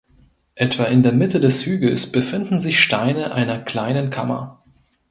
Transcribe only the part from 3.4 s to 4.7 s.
kleinen Kammer.